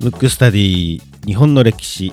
[0.00, 2.12] ムックスタディ日本の歴史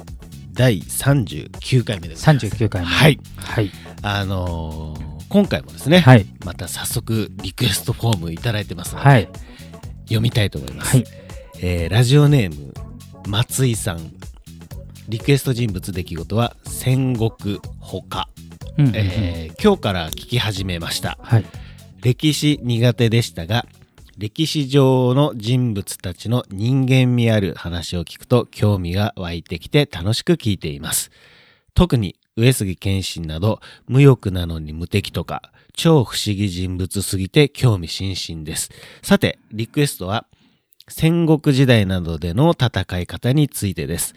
[0.54, 2.26] 第39回目です。
[2.26, 3.20] 39回目はい。
[3.38, 9.30] はいあのー今回もですね、はいまた早速リクエストフォームいただいてますので、はい
[10.04, 10.96] 読みたいと思います。
[10.96, 11.06] はい
[11.60, 12.74] えーラジオネーム
[13.28, 14.00] 松井さん。
[15.10, 18.28] リクエスト人物出来事は戦国ほか、
[18.78, 21.18] うんうんうんえー今日から聞き始めました。
[21.22, 21.46] はい
[22.02, 23.66] 歴史苦手でしたが
[24.18, 31.12] 歴史上の人物たちの人間味ある話を聞くと興味が湧いてきて楽しく聞いています。
[31.76, 38.72] 特に上杉謙信など無欲なのに無敵とか超不思議人物すぎて興味津々です。
[39.04, 40.26] さてリクエストは
[40.88, 44.16] 戦国時代などでの戦い方についてです。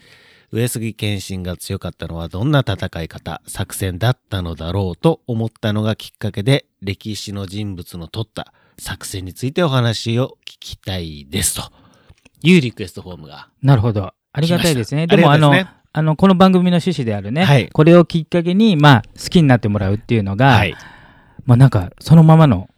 [0.51, 11.71] 上杉謙信が強かったのはどんな戦い方、作戦だったのだろうと思ったのがきっかけで、歴史の人物の取った作戦についてお話を聞きたいですと。
[12.41, 13.47] いうリクエストフォームが。
[13.61, 14.11] なるほど。
[14.33, 15.05] ありがたいですね。
[15.05, 15.53] でもあの
[15.93, 17.69] あのこの番組の趣旨であるね、はい。
[17.69, 20.75] これをきっかけにまあ好きになってもらうっていうのが、はい。
[21.45, 22.69] まあなんかそのままの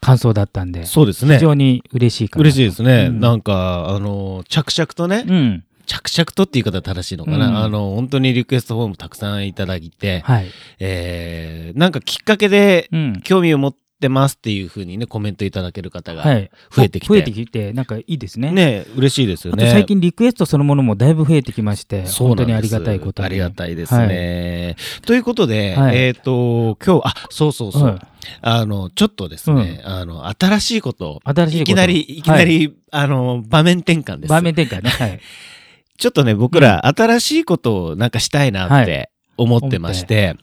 [0.00, 1.34] 感想だったんでそうですね。
[1.34, 1.40] 非。
[1.40, 3.06] 常に嬉しいかな嬉しいですね。
[3.08, 3.18] うん。
[3.18, 5.64] なんか、あの、着々とね、うん。
[5.86, 7.48] 着々とって言い方は正しいのかな。
[7.48, 7.58] うん。
[7.58, 10.46] あの、本当にリクエストフォームたくさんいただいて、はい、
[10.78, 13.20] えー、なんかきっかけでうん。
[13.22, 17.08] 興味を持ってますっていうふうにね、コメントいただける方がはい、増えてきて。
[17.08, 18.50] 増えてきてなんかいいですね。
[18.52, 19.70] ね嬉しいですよね。
[19.70, 23.26] 最近リクエストそのものもだいぶ増えてきまして本当にありがたいことに。
[23.26, 24.76] ありがたいですね。
[25.06, 25.96] ということで、はい。
[25.96, 27.82] えっ、と、今日、あ、そうそうそう。
[27.84, 27.98] はい。
[28.42, 32.22] あの、ちょっとですね、あの、新しいことを新しいいきなり、い。
[32.22, 34.30] きなり、あの、場面転換です。
[34.30, 34.90] 場面転換ね。
[34.90, 35.20] はい。
[35.98, 39.10] ちょっとね、僕ら、新しいことをなんかしたいなっはて
[39.40, 40.36] 思ってまして、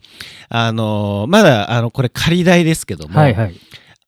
[0.50, 3.56] あの、まだ、あの、これ仮題ですけども、はいはい。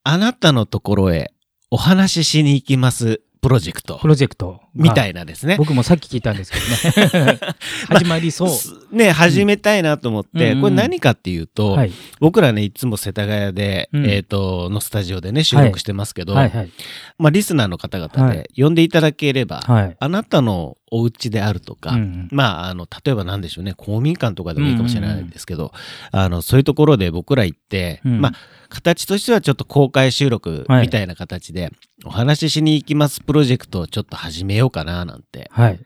[0.03, 1.31] あなたのところへ
[1.69, 3.99] お話ししに行きますプロジェクト。
[3.99, 5.55] プロジェクトみたいいなですね。
[5.57, 7.39] 僕もさっき聞いたんですけどね。
[7.87, 10.61] 始まりそう、すね、始めたいなと思って、うん。
[10.61, 11.91] これ何かっていうと、はい。
[12.19, 14.05] 僕らね、いつも世田谷で、うん。
[14.05, 16.49] えっ、と、のスタジオでね、収録してますけど、はい。
[16.49, 16.69] はい
[17.17, 19.97] まあ、リスナーの方々はで呼んでいただければ、はい。
[19.99, 25.71] あなたのお家であるとか、うんまあ、あの、例えば何でしょうね、公民館とかでもいいかもしれないんですけど、
[26.11, 28.21] あの、そういうところで僕ら行って、うん。
[28.21, 28.33] まあ、
[28.69, 30.81] 形としてはちょっと公開収録はい。
[30.83, 31.71] みたいな形で、
[32.05, 35.79] お話ししに行きますプロジェクトをちょっと始めようかななんてはい。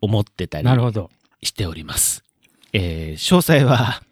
[0.00, 0.68] 思ってたり
[1.42, 2.24] しております。
[2.72, 4.02] えー詳細は、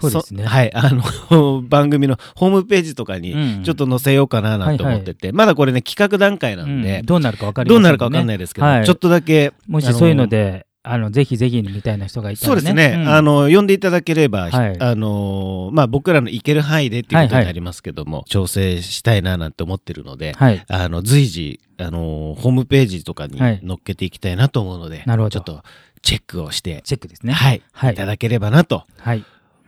[0.00, 0.44] そうですね。
[0.44, 3.62] そはい、あの、 番組のホームページとかにうん。
[3.64, 7.06] ちょっと載せようかななんて思ってて、まだこれね、企画段階なんで、うん。
[7.06, 8.84] どうなるか分かりどませんうなるかわかんないですけど、はい。
[8.84, 12.60] ちょっとだけ、もしそういうのであのぜひぜひみたいな人がいたらね。
[12.60, 13.08] そうですね、ん。
[13.08, 14.80] あの、呼んでいただければ、はい。
[14.80, 20.64] あの、まあ、僕らの行ける範囲でっていうことになりますけども、調整したいななんて思ってるので、はい。
[20.66, 23.62] あの、随時、あの、ホームページとかにはい。
[23.64, 25.30] 載っけていきたいなと思うので、なるほど。
[25.30, 25.62] ちょっと
[26.02, 27.32] チェックをして、チェックですね。
[27.32, 27.92] はい、はい。
[27.92, 29.14] いただければなとは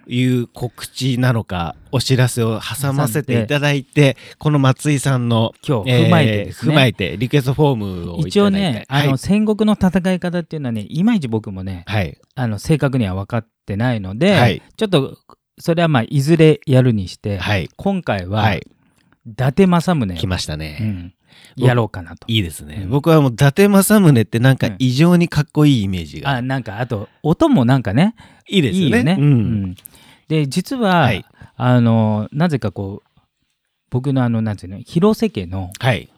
[0.07, 12.19] いいう告知なのか、お知らせを挟ませていただいて、この松井さんの、今日踏まえてね踏まえて、リクエストフォームをい一応ただいあの戦国の戦い方っていうのはねいまいち僕もねはい。
[12.35, 15.19] あの正確には分かってないので、はいちょっと
[15.59, 17.69] それはまあいずれやるにして、はい。
[17.77, 18.67] 今回は、はい。
[19.27, 20.79] 伊達政宗を来ましたね。
[20.81, 21.15] うん、
[21.57, 22.27] 僕やろうかなと。
[22.29, 22.81] いいですね。
[22.83, 26.31] うん僕はもう伊達政宗ってなんか異常にかっこいいイメージが。
[26.31, 28.15] あなんかあと音もなんかね
[28.49, 28.85] いいですよね。
[28.85, 29.17] いいよね。
[29.19, 29.23] う。
[29.23, 29.77] うんん
[30.29, 31.25] で実は、はい
[31.57, 33.21] あのなぜかこう
[33.91, 36.11] 僕のあのなんていうの広瀬家のはい。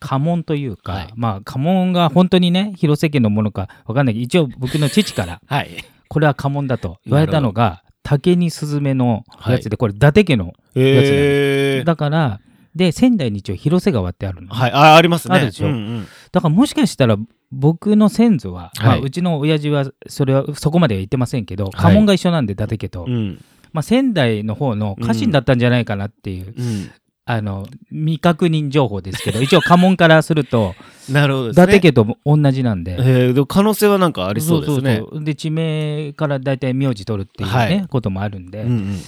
[0.00, 5.70] 家紋というか、はいまあ家紋が本当にね広瀬家のものかわかんないけど一応僕の父から はい。
[6.08, 11.84] これは家紋だと言われたのが竹にスズメのやつで、これ伊達家のえー。
[11.84, 12.40] だから
[12.74, 14.72] で仙台に一応広瀬川ってあるの、はい。
[14.72, 15.34] あ、ありますね。
[15.36, 15.66] あるでしょ？
[15.68, 17.16] うんうんだからもしかしたら
[17.52, 23.40] 僕の先祖は、まあ、はいうちの親父はそれはそこまでは言ってませんけど、はい家紋が一緒なんで伊達家と、うん。
[23.72, 26.90] まあ、仙台の方の家臣だったんじゃないかなっていう、うん。
[27.26, 30.74] あの未確認情報ですけど一応家紋からすると
[31.10, 31.52] なるほどね。
[31.52, 32.96] 伊達家と同じなんで。
[32.98, 35.00] えー、可能性はなんかありそうですね。
[35.22, 38.98] で地名から大体名字取るっていうね、はいこともあるんで,、うんうん。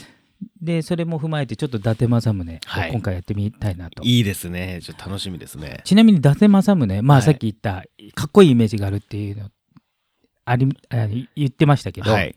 [0.61, 4.81] でそれも踏まえてちょっと伊達政宗はいを今回やってみたいなと、いいですね。
[4.82, 5.81] ちょっと楽しみですね。
[5.85, 9.50] ちなみに伊達政宗まあはいさっき言った、かっこいいイメージがあるっていうの
[10.44, 12.35] ありあ言ってましたけど、はい。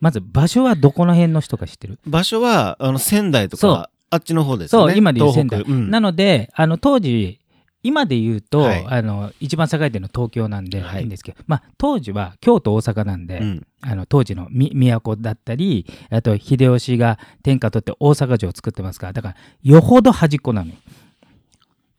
[0.00, 1.98] まず場所はどこの辺の人か知ってる？
[2.06, 4.92] 場所は、あの、仙台とか、あっちの方ですよね。
[4.92, 7.38] そう今で言う仙台、うんなのであの当時
[7.82, 8.86] 今で言うと、はい。
[8.86, 11.00] あの一番栄えてるの東京なんではい。
[11.00, 13.66] いいんですけど、まあ、当時は京都大阪なんで、うん。
[13.80, 20.76] あの当時のみ都だったりあと秀吉が天下取って大阪城を作ってますからだからよほど端っこなのよ。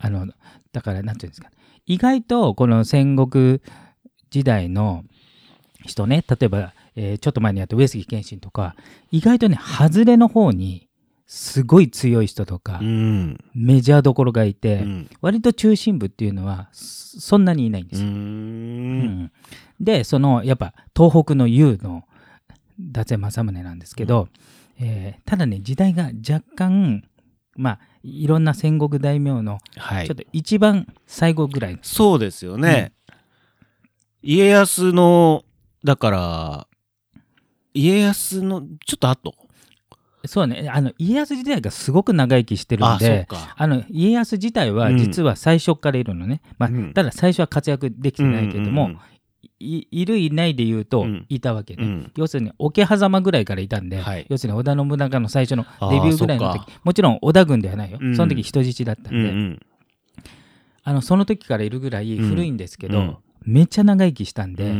[0.04, 0.26] あの、
[0.72, 1.48] だから、なんていうんですか。
[1.86, 3.60] 意外と、この戦国
[4.28, 5.04] 時代の
[5.86, 8.76] 人ね、例えば、えーちょっと前にやった上杉謙信とか、
[9.10, 10.83] 意外とね、外れの方に、
[11.26, 13.38] すごい強い人とか、うん。
[13.54, 15.10] メジャーどころがいて、うん。
[15.20, 17.96] 割と中心部っていうのは、そそんなにいないんでう。
[17.96, 18.08] すよ。
[18.08, 19.32] うんん
[19.80, 22.04] で、その、やっぱ、東北の雄の
[22.78, 24.28] 伊達政宗なんですけど、
[24.78, 27.04] えーただね、時代が若干、
[27.56, 30.16] まあ、いろんな戦国大名の、はいちょっ。
[30.16, 32.92] と一番最後ぐらい、そうですよね。
[34.22, 35.44] 家康の、
[35.84, 36.66] だから、
[37.72, 39.34] 家康のちょっと後。
[40.26, 43.54] そうね、あの、家康時代がすごく長生きしてるんで、か。
[43.56, 46.40] あの、家康自体は実は最初からいるのね。
[46.58, 48.98] まあうん、ただ最初は活躍できてないけれども、うん
[49.60, 51.84] いいるいないで言うとうん、いたわけね。
[51.84, 51.90] うん。
[51.90, 54.26] うん要するに、桶狭間ぐらいからいたんで、はい。
[54.28, 57.98] 要するに織田信長の最初のデビューぐらいの時、もちろん織田軍ではないよ。
[58.00, 58.16] うん。
[58.16, 59.60] その時人質だったんで、うんうん。
[60.82, 63.16] あの、その時からいるぐらい古いんですけど、うん。
[63.44, 64.72] めっちゃ長生きしたんで、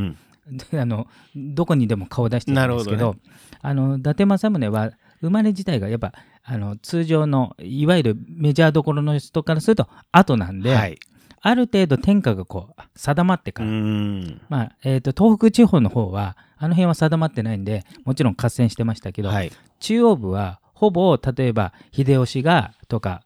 [0.79, 3.19] あの、どこにでも顔出してるんですけど、なるほ
[3.63, 4.93] あの、伊達政宗は、
[5.25, 6.13] 生まれ自体がやっぱ、
[6.43, 10.99] あの、通常の、いわゆるメジャーどころの人からすると、後なんで、はい。
[11.41, 14.41] ある程度天下がこう、定まってうから、ん。
[14.51, 19.53] まあ、えっ、と、東北地方の方は、あの辺は定まってないんで、もちろん合戦してましたけど、はい。
[19.81, 23.23] 中央部は、ほぼ、例えば、秀吉が、とか、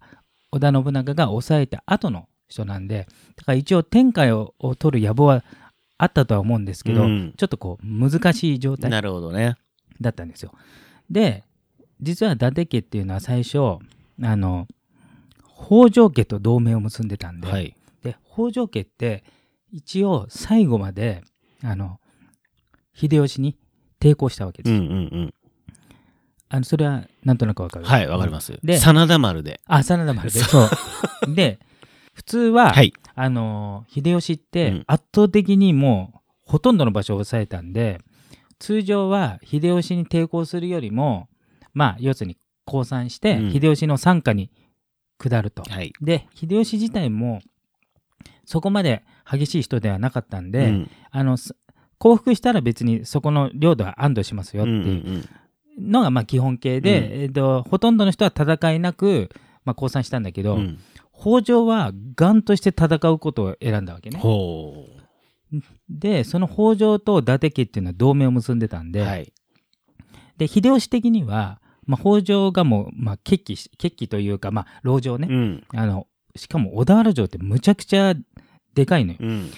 [0.53, 3.06] 織田信長が抑えた後の人なんで、
[3.37, 5.45] だから一応天下をを取る野望は
[5.99, 8.91] あったとは思うんですけど、うんちょっとこう、難しい状態。
[10.00, 10.53] だったんですよ。
[11.11, 11.45] で、
[12.00, 14.67] 実は伊達家っていうのは最初、あの、
[15.55, 17.75] 北条家と同盟を結んでたんで、はい。
[18.03, 19.25] で、北条家って、
[19.73, 21.23] 一応最後まで、
[21.62, 22.00] あの、
[22.95, 23.56] 秀吉に
[24.00, 24.73] 抵抗したわけです。
[24.73, 24.97] うんうんう
[25.27, 25.35] ん。
[26.50, 27.85] あのそれはなんとなくわかる？
[27.85, 28.59] はい、わかります。
[28.62, 29.61] で真田丸で。
[29.67, 30.41] あ、真田丸で。
[30.41, 30.69] そ
[31.27, 31.35] う。
[31.35, 31.59] で、
[32.15, 32.95] 普通は、はい。
[33.15, 38.00] あの、秀吉っうてん圧倒的にもう、ほとんどの場所を抑えたんで、
[38.59, 41.27] 通常は秀吉に抵抗するよりも、
[41.78, 44.50] まあ、要するに降参して、うん秀吉の傘下に
[45.16, 45.62] 下ると。
[45.62, 45.92] はい。
[46.00, 47.40] で、秀吉自体も、
[48.44, 51.54] そこまで激しい人ではなかったんで、うんあの、す
[51.98, 55.28] 降伏したら別にそこの領土は安堵しますよってうんうんいう
[55.80, 59.30] のがまあ基本形で、うんえっと、ほとんどの人は戦いなく、
[59.64, 60.78] まあ、降参したんだけど、うん
[61.20, 64.20] 北条はガンとして戦うことを選んだわけね。
[64.20, 64.86] ほ
[65.90, 68.92] で、その北条と伊達家っていうのは同盟を結んでたんう。
[68.92, 69.32] で、はい。
[70.36, 75.26] で、秀吉的には、まあ、北条がもう、まあ、決起し、決起というか、まあ、籠城ね。
[75.29, 75.64] うん。
[75.75, 76.06] あの、
[76.37, 78.14] しかも小田原城ってむちゃくちゃ
[78.75, 79.19] でかいのよ。
[79.20, 79.50] うん。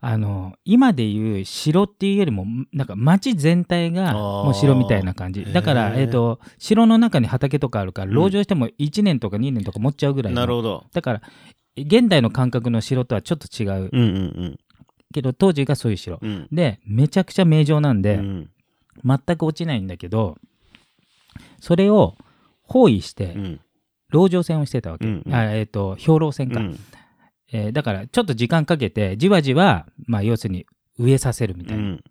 [0.00, 5.44] あの、今でいう城っていうよりも、なんか町全体がもう城みたいな感じ。
[5.50, 10.84] だから、えっ、と、城の中に畑とかあるから、うん籠城しても1年とか2年とか持っちゃうぐらいのなるほど。
[10.92, 11.22] だから、
[11.76, 14.04] 現代の感覚の城とはちょっと違ううんう
[14.44, 14.58] ん
[15.12, 16.18] けど、当時がそういう城。
[16.20, 16.30] うん。
[16.30, 16.48] うん。
[16.52, 18.50] で、めちゃくちゃ名城なんで、うん
[19.04, 20.36] 全く落ちないんだけど、
[21.60, 22.16] それを
[22.62, 23.60] 包囲してう、ん。
[24.10, 25.06] 籠城戦をしてたわけ。
[25.06, 26.60] うんうんあえっ、と、兵糧戦か。
[26.60, 26.78] うん
[27.50, 30.66] えーだから、ちょっと時間かけて、じわじわ、まあ、要するに
[30.98, 31.82] 植えさせるみたいな。
[31.82, 32.04] うん。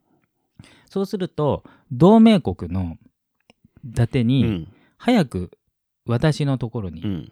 [0.89, 2.97] そうすると、同盟国の
[3.85, 4.67] 伊達うに、ん。
[4.97, 5.51] 早く
[6.07, 7.31] 私のところに、うん。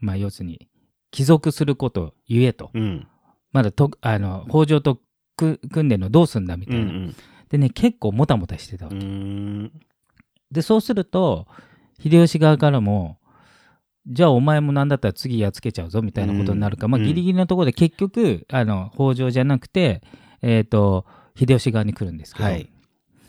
[0.00, 0.68] まあ、要するに、
[1.12, 2.70] 帰属すること言えと。
[2.74, 3.06] うん。
[3.52, 4.98] まだと、あの、北条と
[5.36, 6.84] く組んでんのどうすんだみうたいな。
[6.90, 7.14] ん。
[7.48, 9.06] でね、結構もたもたしてたわうけ。
[10.52, 10.54] ん。
[10.54, 11.46] で、そうすると、
[12.00, 13.18] 秀吉側からも、
[14.06, 20.02] じゃあお前もなんだったら次やっつけちゃうぞみたいなことになるか、まあうんうんギリギリのところで結局、あの、北条じゃなくて、
[20.42, 22.68] えっ、と、秀吉側に来るんですけど、はい。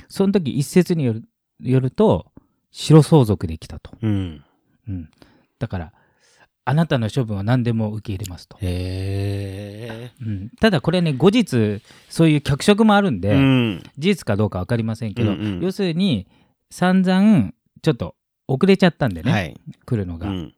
[0.08, 1.24] その時一説による
[1.62, 2.32] よると、
[2.72, 3.92] 白相続で来たと。
[4.02, 4.44] うん。
[4.88, 5.10] うん。
[5.60, 5.94] だから、
[6.66, 8.58] あなたの処分は何でも受け入れますと。
[8.58, 10.12] へえ。
[10.22, 13.84] うん、ただこれね、後日、そういう脚色もあるんで、うん。
[13.98, 16.28] 事実かどうか分かりませんけど、うんうん要するに、
[16.70, 18.16] 散々、ちょっと
[18.48, 19.56] 遅れちゃったんでね、はい。
[19.86, 20.30] 来るのが。
[20.30, 20.54] うん。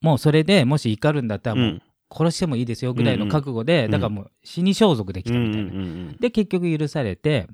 [0.00, 1.82] もうそれでもし怒るんだったら、もううん。
[2.12, 5.70] 殺してもいいですよぐらいの覚悟で、うんだからもう死に装束できたみたいな。
[5.72, 7.46] うんで、結局許されて、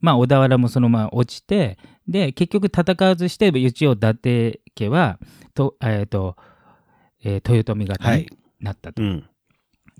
[0.00, 5.20] まあ、小田原もそのまま落ちて、で、結局戦わずして、一応伊達家は、
[5.54, 6.36] と、えっ、と、
[7.22, 8.26] えー豊臣方にはい。
[8.60, 9.02] なったと。
[9.02, 9.24] うん。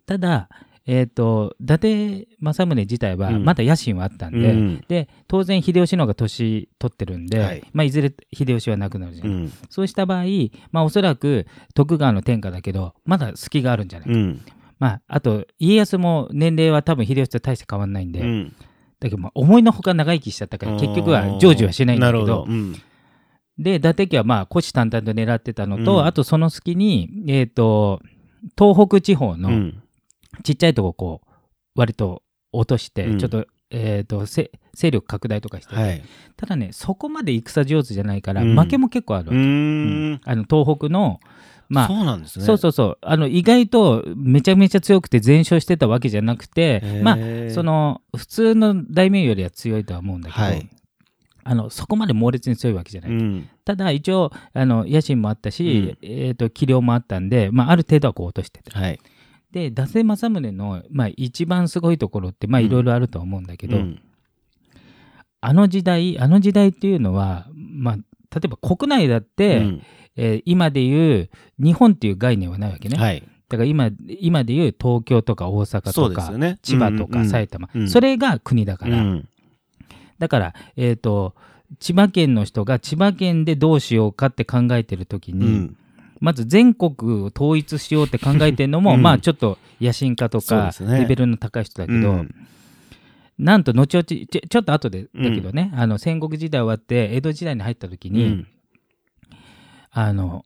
[0.05, 0.49] ただ、
[0.87, 9.25] えっ、と、伊達政宗自体は、うんまだ野心はあったんで、うんで、当然秀吉の方が年取ってるんで、はいいまあ、いずれ秀吉は亡くなるじゃ。
[9.25, 9.53] うんん。
[9.71, 10.25] そうした場合、
[10.73, 14.15] まあ、おそらく徳川の天下だけど、まだ隙があるんじゃないか。
[14.15, 14.41] うん。
[14.79, 18.53] まあ、あと、家康も年齢は多分秀吉と大して変わんないんで、うん。
[18.99, 22.49] だけど、まあ、思いのほか長生きしちゃったから、結局は成就はしないんだけど。
[23.59, 28.01] で、伊達家はまあ、虎視眈々と狙ってたのと、うんあとその隙に、えっ、と、
[28.59, 29.83] 東北地方のうん。
[30.43, 31.29] ちっちゃいとここう
[31.75, 32.23] 割と
[32.53, 33.19] 落として、うん。
[33.19, 35.75] ちょっと,、えー、とせ勢力拡大とかして。
[35.75, 36.03] て、はい。
[36.37, 38.59] ただねそこまで戦上手じゃないから、うん。
[38.59, 39.41] 負けも結構あるうわけ、ー
[40.15, 40.21] ん。
[40.25, 41.21] あの東北の
[41.69, 42.45] まあそうなんですね。
[42.45, 42.99] そうそうそう。
[43.01, 47.17] あの意外とめちゃめちゃ強くて全勝してたわけじゃなくてまあ
[47.51, 50.69] そ、の普通の大名よりは強いとは思うんだけど、はい。
[51.45, 53.49] あのそこまで猛烈に強いわけじゃない、うん。
[53.65, 58.79] ただ一応あの野心もあったし、えー、と器量もあったんで、まあ、ある程度はこう落としてた。
[58.79, 59.01] はい。
[59.53, 64.01] で伊達政宗の、まあ、一番すごいところってまあうんいろいろあるとは思うんだけど、うん
[65.45, 69.83] あの時代あの時代っていうのは、まあ、例えば国内だって、うん
[70.15, 73.23] えー今でいう日本っていう概念はないわけね、はい。
[73.49, 73.91] だから今
[74.21, 76.59] 今でいう東京とか大阪とか、ね。
[76.63, 79.29] 千葉とか埼玉玉、うんそれが国だから、うん。
[80.19, 81.35] だから、えー、と
[81.81, 85.77] 千葉県の人が千葉県でどうしようかって考えてる時に、うん。
[86.23, 89.03] まず全国を統一しようって考えてるのも、うん。
[89.03, 92.35] まあちょっと野心家とか、レベルの高い人だけど、うん。
[93.39, 98.47] なんと後々ちょちょっと後でだけどね、あの戦国時代終わって江戸時代に入った時に、うん。
[99.91, 100.45] あの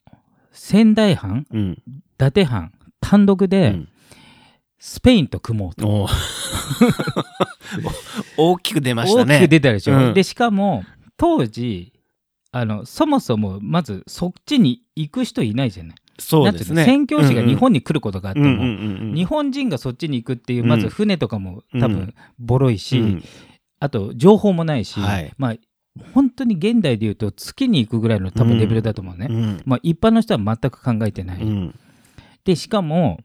[0.51, 1.73] 仙台藩うん。
[1.73, 3.89] 伊達藩単独うでん。
[4.79, 6.09] スペインと組もうと、
[8.39, 9.37] 大きく出ましたね。
[9.37, 10.15] 大きく出たでしょ、うん。
[10.15, 10.85] でしかも
[11.19, 11.93] 当時
[12.59, 15.97] あのそもそもまずそっちに行く人いないじゃない。
[16.19, 16.87] そうですね。
[16.87, 19.15] 宣教師が日本に来ることがあっても、うんうんうんうん。
[19.15, 20.69] 日本人がそっちに行くっていううん。
[20.69, 21.93] まず船とかも多うん。
[21.95, 23.25] 分ボロいし、うん。
[23.79, 25.33] あと情報もないし、はい。
[25.37, 25.55] まあ
[26.15, 31.75] 本当に現代で言うと月に行くぐらいの多分レベルだと思うね、うんまあ、一般の人は全く考えてない、うん。
[32.45, 33.21] でしかも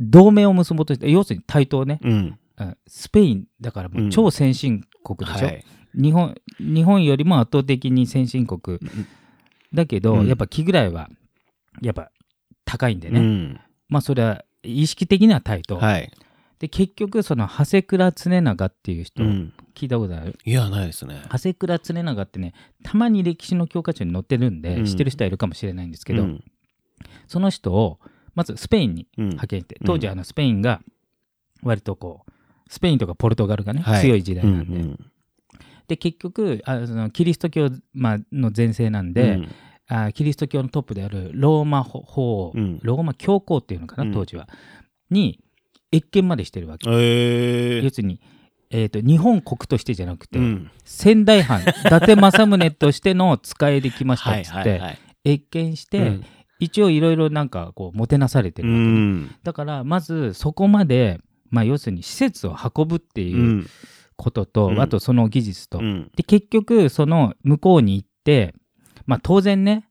[0.00, 2.38] 同盟を結ぼうとして要するに対等ね、うん。
[2.58, 5.64] うんスペインだからもう超先進国でしょ、はい
[5.96, 8.78] 日本日本よりも圧倒的に先進国。
[9.74, 10.26] だけど、うん。
[10.28, 11.10] やっぱ気ぐらいは
[11.82, 12.10] やっぱ
[12.64, 13.60] 高いんでね、うん。
[13.88, 16.10] まあそれは意識的には対等、はい。
[16.58, 19.52] で結局その長谷倉常長っていう人、うん。
[19.74, 20.38] 聞いたことある？
[20.44, 21.20] いや、ないですね。
[21.30, 24.84] 長谷倉常長ってねたまに歴史の教科書に載ってるんで、うん。
[24.86, 26.44] 知ってる人はいるかもしれないんですけど、うん。
[27.26, 27.98] その人を
[28.34, 29.24] まずスペインにうん。
[29.30, 30.80] 派遣して、うん当時あのスペインが
[31.62, 32.32] 割とこう
[32.68, 34.02] スペインとかポルトガルがね、はい。
[34.02, 35.10] 強い時代うんなんで、うん
[35.88, 39.48] で結局あそのキリスト教、まあ、の前世なんで、うん。
[39.88, 42.80] あキリスト教のトップであるローマ法法、うん。
[42.82, 44.14] ローマ教皇っていうのかうなん。
[44.14, 44.48] 当時は、
[45.10, 45.40] に
[45.92, 47.82] 謁見までしてるわけ、えー。
[47.82, 48.20] 要するに、
[48.70, 50.70] えー、と日本国としてじゃなくて、うん。
[50.84, 54.98] 仙台藩伊達政宗としての使いで来ましたはいっつって はいはい。
[55.24, 56.24] 謁見して、うん。
[56.58, 59.34] 一応いろいろなんかこうもてなされてうるわけ。
[59.44, 63.66] だからまずそこまで、まあ、要するに施設を運ぶってういうん
[64.16, 64.80] ことと、うん。
[64.80, 66.10] あとその技術と、うん。
[66.16, 68.54] で結局その向こうに行って
[69.06, 69.88] まあ当然ね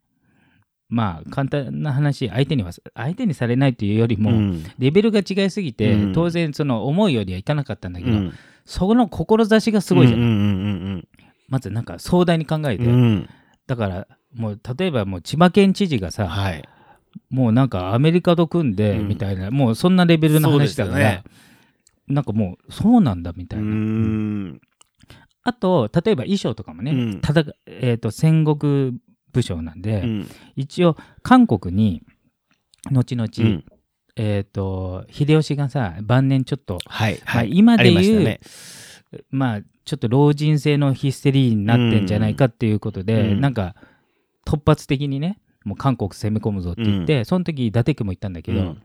[0.90, 4.64] まあ簡単な話相手には相手にされないというよりも、うん。
[4.78, 6.14] レベルが違いすぎて、うん。
[6.14, 8.34] 当然その思いよりはいかなかったんだけど、うん。
[8.66, 11.08] その志がすごいじゃん、うんうん
[11.48, 12.92] まずなんか壮大に考えて、うん。
[12.92, 13.30] うんうん
[13.68, 16.64] だからもう例えばもう千葉県知事がさ、はい。
[17.30, 19.08] もうなんかアメリカと組んでうん。
[19.08, 21.24] みたいな、もうそんなレベルの話だから、ね
[22.08, 24.62] なんかもうそうなんだみたういな、ん。
[25.44, 27.22] あと例えば衣装とかもね、うん。
[27.22, 29.00] ただえー、と戦国
[29.32, 30.30] 武将なんで、うん。
[30.56, 32.04] 一応韓国に
[32.92, 33.66] 後々、うん。
[34.18, 37.50] えっ、と秀吉がさ晩年ちょっと、はいまあ、はい。
[37.54, 38.40] 今でありまし言う、たね。
[39.30, 43.42] まあちょっと老人性のヒステリーになってんじゃないかっていうことで、うん。
[43.42, 43.76] なんか
[44.46, 48.82] 突発的にねもう韓国攻め込むぞって言って、その時伊達家も行ったんだけど、うん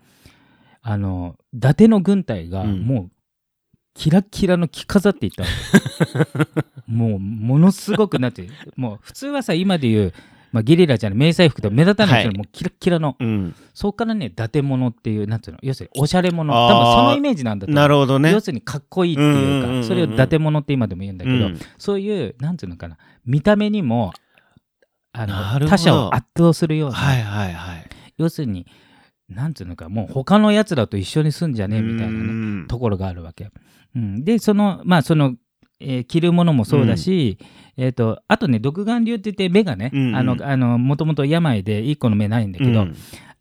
[0.82, 2.82] あの伊達の軍隊がうん。
[2.82, 3.10] もう
[3.92, 6.26] キラッキラの着飾っていったの
[6.86, 10.14] もうものすごくなってもう普通はさ今で言う、
[10.52, 12.36] まあ、ゲリラじゃない迷彩服とか目立たない人はい。
[12.36, 13.54] もうキラッキラの、うん。
[13.74, 16.72] そこからね伊達物っていうなんていうの要するにおしゃれ者あー。
[16.72, 18.30] 多分そのイメージなんだとなるほどね。
[18.30, 18.40] 要。
[18.40, 19.82] するにかっこいいっていううんうんうんうん。
[19.82, 21.58] かそれを伊達物って今でも言うんだけど、うん。
[21.76, 22.96] そういうなんていうのかな
[23.26, 24.12] 見た目にも
[25.12, 27.84] あの他者を圧倒するような、はいはいはい。
[28.16, 28.66] 要するに
[29.30, 33.50] なんていうのかもう他のやつらと一緒に住んじゃねえみたいなねねところがあるわけ。
[33.94, 35.34] うん、でそのまあその、
[35.80, 37.38] えー着るものもそうだし、
[37.76, 42.86] えー、とあとね独眼竜って言って目がね、もともと病で一個の目ないんだけど、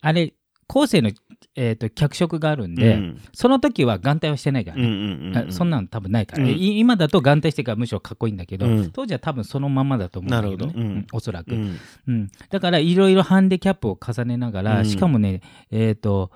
[0.00, 0.32] あれ
[0.66, 1.10] 後世の、
[1.56, 3.20] えー、と脚色があるんで、うん。
[3.32, 5.36] その時は眼帯はしてないからうんうね、んうん。
[5.50, 6.50] あそんなの多分ないから、うん。
[6.50, 8.90] い今だと眼帯してからむしろかっこいいんだけど、うん。
[8.90, 10.80] 当時は多分そのままだと思うんだけど,、ねなるほど。
[10.80, 10.96] うん。
[10.96, 11.78] うんおそらく、うん。
[12.06, 14.84] うん、だからいろいろハンディキャップを重ねながら、うん。
[14.84, 16.30] しかもねえっ、と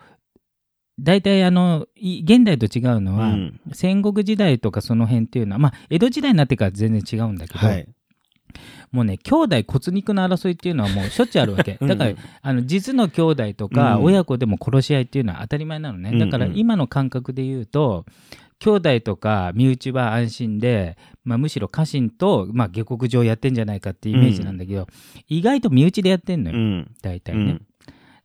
[1.00, 3.60] 大体あのい現代と違うのは、うん。
[3.72, 7.88] 戦国時代とかその辺っていうのはまあ江戸時代になってから全然違うんだけど、はい。
[8.92, 18.06] もうね兄弟骨肉の争いっていうのはもうしょっちゅうあるわけ うんだからあの実の兄弟とかうん親子でも殺し合いっていうのは当たり前なのね、だからうんうん今の感覚で言うと
[18.64, 24.86] 兄弟とか身内は安心で、まあ、むしろ家臣と、まあ、下克上やってんじゃないかっていうイメージなんだけど、
[25.28, 26.94] 意外と身内でやってんのよ、うん。
[27.02, 27.66] 大体ね、うん。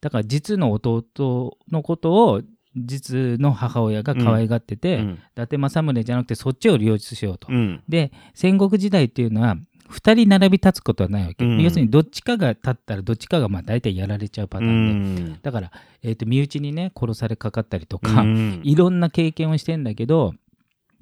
[0.01, 2.41] だから実の弟のことを
[2.75, 5.09] 実の母親が可愛がってて、うん。
[5.11, 7.47] 伊達政宗じゃなくてそっちを利用しようと。
[7.49, 7.83] うん。
[7.89, 9.57] で戦国時代っていうのは
[9.89, 11.61] 2人並び立つことはないわけ、うん。
[11.61, 15.39] 要するにどっちかが立ったらどっちかがまあ大体やられちゃうパタうーンで、ん。
[15.41, 15.71] だから、
[16.03, 18.61] えー、と身内にね殺されかかったりとか、うん。
[18.63, 20.33] いろんな経験をしてんだけど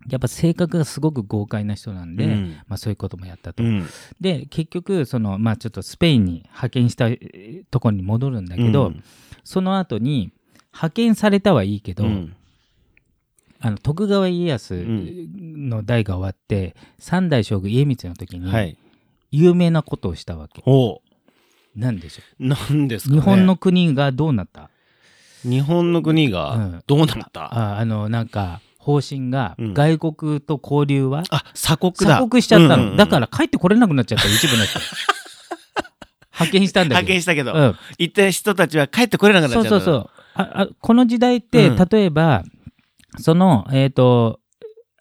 [0.07, 2.57] やっぱ性格がすごく豪快な人なんで、うん。
[2.67, 3.63] まあ、そういうこともやったと。
[3.63, 3.85] うん。
[4.21, 9.03] で結局その、まあ、ちょっとスペインに派遣したえーところに戻るんだけど、うん。
[9.43, 10.31] その後に
[10.73, 12.36] 派遣されたはいいけど、うん
[13.59, 18.77] あの徳川家康の代が終わって、三代将軍家光の時にはい。
[19.31, 20.61] 有名なことをしたわけ。
[20.65, 21.01] お。
[21.75, 23.21] なんでしょなんですう、かね。
[23.21, 24.69] 日本の国がどうなった？
[25.43, 26.31] 日本の国うん。
[26.31, 29.73] がどうなった、ああのなんか方針がうん。
[29.73, 32.15] 外国と交流はあ、鎖国だ。
[32.15, 32.97] 鎖国しちゃったの、うんうんうん。
[32.97, 34.79] だから帰ってこれなくなっちゃった一部の人。
[36.33, 37.13] 派遣したんだ派けど。
[37.13, 39.69] 遣したけど、うん、行った人たちは帰ってこれなくなっちゃった。
[39.69, 40.09] そうそうそう。
[40.35, 41.87] ああこの時代って、うん。
[41.89, 42.43] 例えば
[43.17, 44.39] そのえっ、と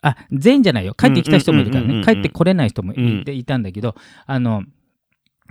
[0.03, 0.95] あ全員じゃないよ。
[0.95, 3.95] 帰ってきた人もいるからうんうんうんうんね帰ってこれない人もい,、うんいたんだけど
[4.27, 4.63] あの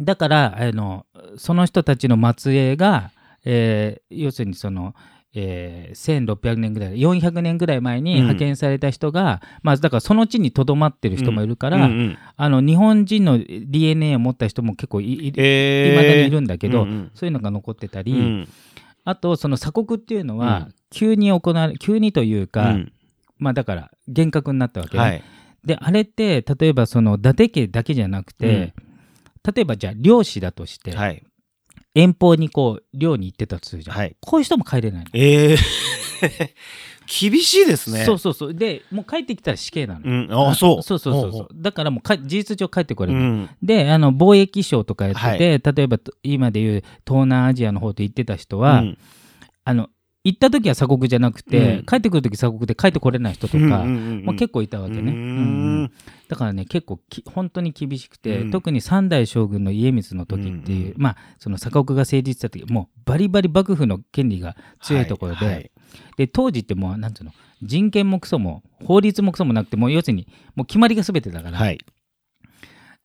[0.01, 1.05] だからあの
[1.37, 3.11] その人たちの末裔が、
[3.45, 4.93] えー要するにその、
[5.33, 8.17] えー1600年ぐらい400年ぐらい前にうん。
[8.19, 15.95] 派遣された人が、まあだからその地にとどまってる人もいるから、うんうんあの日本人の DNA を持った人も結構いい,、えー。
[15.95, 17.11] まだにいるんだけど、うんうん。
[17.13, 18.47] そういうのが残ってたり、うん
[19.05, 20.73] あとその鎖国っていうのうはん。
[20.91, 22.91] 急に行われ急にというか、うん。
[23.37, 25.23] まあだから厳格になったわけね、はい。
[25.63, 28.73] であれって例えばその伊達家だけじゃなくて、
[29.55, 31.23] 例えばじゃあ漁師だとして、はい。
[31.93, 34.15] 遠方にこう漁に行ってたとするじゃん、はい。
[34.19, 35.57] こういう人も帰れないの、えー、
[37.07, 38.03] 厳しいですね。
[38.05, 38.53] そうそうそう。
[38.53, 40.83] でもう帰ってきたら死刑なの、うん、あ、そう。
[40.83, 41.47] そうそうそうほそう。
[41.53, 43.49] だからもうか事実上帰ってこれない、うん。
[43.61, 45.37] であの貿易商とかやってて、はい。
[45.75, 48.97] 例えばと今でいう東南アジアの方と行ってた人は、うん。
[49.63, 49.89] あの
[50.25, 51.85] 行った時は鎖国じゃなくて、うん。
[51.85, 53.81] 帰ってくる時鎖国で帰ってこれない人とか、うんうんう
[54.21, 55.17] んまあ、結構いたわけね、うー
[55.83, 55.91] ん。
[56.27, 58.51] だからね結構き本当に厳しくて、うん。
[58.51, 65.71] 特に三代将軍の家光の時っていう、うんうんまあその鎖国が成立した時もうバリバリ幕府の権利が強いところで,、はいはい。
[66.17, 71.77] で当時ってもうなんていうの人権もクソも法律もクソもなくてもう要するにもう決まりが全てだから、はい。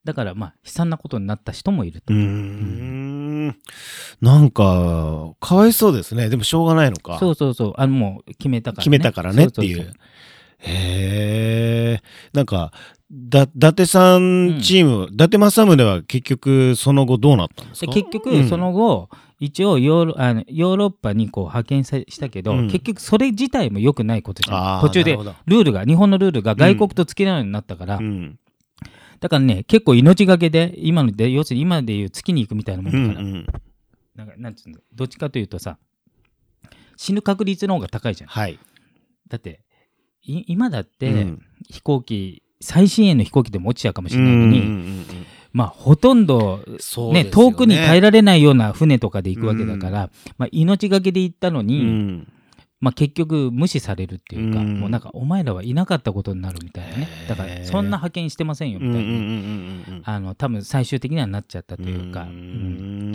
[0.05, 2.15] だからまあ悲惨なことになった人もいると。
[2.15, 3.57] うーん。
[4.21, 6.29] なんか、かわいそうですね。
[6.29, 7.19] でもしょうがないのか。
[7.19, 9.93] そうそうそうあのもう決めたから、ね、決めたからねっていう。
[10.59, 12.03] へえ。
[12.33, 12.73] なんか、
[13.11, 17.93] だ、伊達さんチーム、伊達政宗は結局その後どうなったんですか？
[17.93, 19.09] で結局、うんその後
[19.41, 28.39] 一応ヨーロあのヨーロッパにこう派遣さしたけど、うん結局それ自体も良くないことじゃん途中でルールが日本のルールが外国と付き合うようになったから、うん。
[29.21, 33.47] だからね結構命がけで今ので要するに今でいう月に行くみたいなもうんんだから、うん。
[34.17, 35.79] なんかなんつうのどっちかというとさ
[36.97, 38.31] 死ぬ確率の方が高いじゃん。
[38.31, 38.59] はい。
[39.29, 39.61] だって
[40.23, 41.43] い今だって、うん。
[41.69, 45.07] 飛行機最新鋭の飛行機でも落ちちゃうかもしれないのに、うんうんうん
[45.53, 52.33] まあほとんどねですよ遠くに耐えられないような船とかで行くわけだから、まあ、命がけで行ったのに、うん
[52.81, 54.81] まあ、結局無視されるっていうか、うん。
[54.81, 57.09] もうなんかお前らはいなかったことになるみたいなね。
[57.29, 60.03] だからそんな派遣してませんよみたいな、うんうんうんうんうん。
[60.05, 63.11] あの多分最終的にはなっちゃったというか、ううん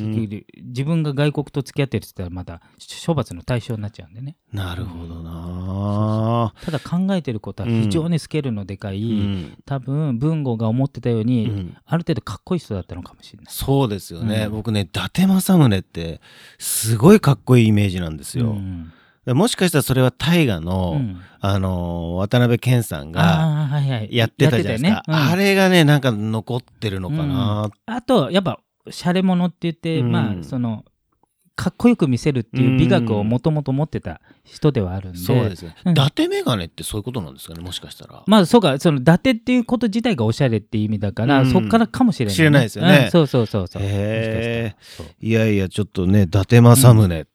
[0.56, 2.62] 自分が外国と付き合ってるって言ったらまた
[3.06, 4.38] 処罰の対象になっちゃうんでね。
[4.54, 6.54] なるほどな。
[6.62, 9.58] ただ考えてることは非常にスケールのでかい、うん。
[9.66, 11.78] 多分文吾が思ってたように、うん。
[11.86, 13.54] ある程度かっこいい人だったのかもしれない。
[13.54, 14.52] そうですよね、うん。
[14.52, 16.22] 僕ね伊達政宗って
[16.60, 18.86] すごいかっこいいイメージなんですよ、うん。
[18.86, 18.95] で
[19.34, 21.22] もしかしたらそれは大河の、うん。
[21.40, 23.70] あのー渡辺謙さんが
[24.10, 25.02] やってたじゃないですか、ね。
[25.08, 25.16] うん。
[25.16, 28.60] あれがねなんか残ってるのかな、あとやっぱ
[28.90, 30.12] シャレ者って言って、うん。
[30.12, 30.86] まあその
[31.56, 35.92] かっこよく見せるっていう美学をもともと持ってた人ではあるんで、そうですね、うん。
[35.94, 41.52] 伊達メガネってそういうことなんですかねもしかしたら、まあそうかその伊達っていうこと自体がおしゃれっていう意味だから、うん。
[41.52, 43.04] そっからかもしれない、知れないですよね。
[43.06, 43.12] うん。
[43.12, 43.82] そうそうそうそう。
[43.84, 44.18] へー。
[44.18, 45.10] もしかしたら。
[45.22, 47.28] いやいやちょっとね伊達政宗、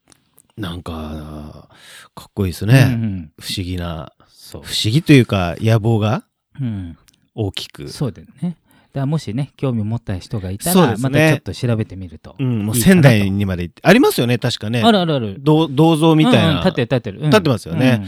[0.57, 1.69] なんか
[2.15, 3.33] かっこいいですね、うんうん。
[3.41, 4.13] 不思議な。
[4.53, 6.25] 不思議というか野望が
[6.61, 6.99] うん。
[7.35, 7.89] 大きく。
[7.89, 8.57] そうだよね。
[8.93, 10.97] だもしね興味を持った人がいたら、ね。
[10.99, 14.83] またちょっと調べてみると、うん、もう仙台にまで行ってありますよね確かね。
[14.83, 15.37] あるあるある。
[15.39, 17.25] 銅銅像みたいな、うんうん立ってる立ってる、うん。
[17.27, 18.05] 立ってますよね。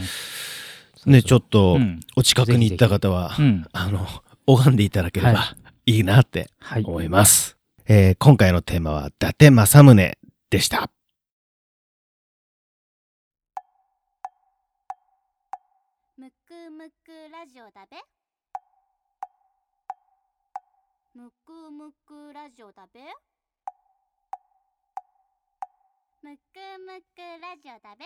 [1.05, 1.99] ねちょっとうん。
[2.15, 3.65] お近くに行った方は、うん。
[3.71, 4.05] あの
[4.45, 6.83] 拝んでいただければ、はいいなってはい。
[6.83, 7.57] 思います。
[7.87, 10.17] えー今回のテーマは、伊達政宗
[10.49, 10.89] でした。
[17.43, 17.97] ラジオだべ？
[21.13, 23.01] むくむくラジオだべ？
[26.21, 26.41] むく
[26.79, 28.05] むくラジオだべ？